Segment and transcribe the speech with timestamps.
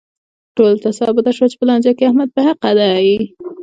[0.55, 3.09] ټولو ته ثابته شوه چې په لانجه کې احمد په حقه دی.